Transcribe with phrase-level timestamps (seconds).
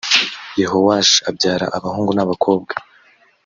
[0.61, 2.73] yehowashi abyara abahungu n’ abakobwa